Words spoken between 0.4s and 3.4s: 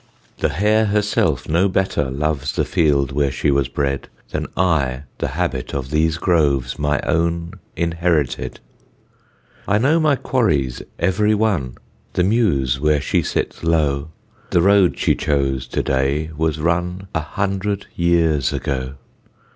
hare herself no better loves The field where